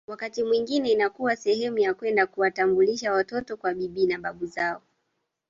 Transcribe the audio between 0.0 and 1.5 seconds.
Wakati mwingine inakuwa